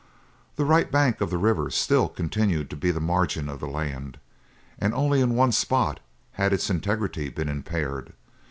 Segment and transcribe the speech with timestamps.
[0.55, 4.17] The right bank of the river still continued to be the margin of the land,
[4.79, 5.99] and only in one spot
[6.31, 8.13] had its integrity been impaired.